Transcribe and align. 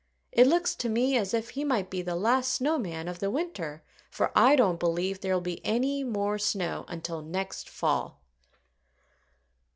It 0.31 0.47
looks 0.47 0.73
to 0.77 0.89
me 0.89 1.15
as 1.15 1.31
if 1.31 1.49
he 1.51 1.63
might 1.63 1.91
be 1.91 2.01
the 2.01 2.15
last 2.15 2.51
snow 2.53 2.79
man 2.79 3.07
of 3.07 3.19
the 3.19 3.29
winter, 3.29 3.83
for 4.09 4.31
I 4.35 4.55
don't 4.55 4.79
believe 4.79 5.19
there'll 5.21 5.41
be 5.41 5.63
any 5.63 6.03
more 6.03 6.39
snow 6.39 6.85
until 6.87 7.21
next 7.21 7.69
fall." 7.69 8.19